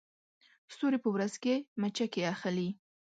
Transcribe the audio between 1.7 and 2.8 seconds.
مچکې اخلي